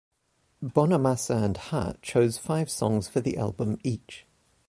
Bonamassa 0.63 1.43
and 1.43 1.55
Hart 1.57 2.01
chose 2.01 2.39
five 2.39 2.71
songs 2.71 3.07
for 3.07 3.21
the 3.21 3.37
album 3.37 3.77
each. 3.83 4.25